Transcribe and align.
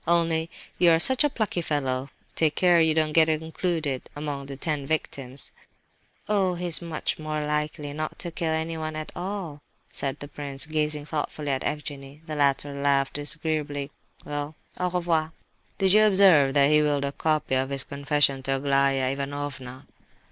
"Only 0.07 0.49
you 0.79 0.89
are 0.89 0.97
such 0.99 1.23
a 1.23 1.29
plucky 1.29 1.61
fellow, 1.61 2.09
take 2.33 2.55
care 2.55 2.81
you 2.81 2.95
don't 2.95 3.13
get 3.13 3.29
included 3.29 4.09
among 4.15 4.47
the 4.47 4.57
ten 4.57 4.87
victims!" 4.87 5.51
"Oh, 6.27 6.55
he 6.55 6.65
is 6.65 6.81
much 6.81 7.19
more 7.19 7.45
likely 7.45 7.93
not 7.93 8.17
to 8.17 8.31
kill 8.31 8.49
anyone 8.51 8.95
at 8.95 9.11
all," 9.15 9.61
said 9.91 10.17
the 10.17 10.27
prince, 10.27 10.65
gazing 10.65 11.05
thoughtfully 11.05 11.51
at 11.51 11.63
Evgenie. 11.63 12.23
The 12.25 12.35
latter 12.35 12.73
laughed 12.73 13.13
disagreeably. 13.13 13.91
"Well, 14.25 14.55
au 14.79 14.89
revoir! 14.89 15.33
Did 15.77 15.93
you 15.93 16.03
observe 16.05 16.55
that 16.55 16.71
he 16.71 16.81
'willed' 16.81 17.05
a 17.05 17.11
copy 17.11 17.53
of 17.53 17.69
his 17.69 17.83
confession 17.83 18.41
to 18.41 18.55
Aglaya 18.55 19.07
Ivanovna?" 19.11 19.85